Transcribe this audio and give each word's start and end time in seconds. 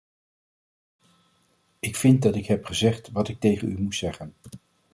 Ik 1.79 1.95
vind 1.95 2.21
dat 2.21 2.35
ik 2.35 2.45
heb 2.45 2.65
gezegd 2.65 3.11
wat 3.11 3.27
ik 3.27 3.39
tegen 3.39 3.69
u 3.71 3.79
moest 3.81 3.99
zeggen. 3.99 4.35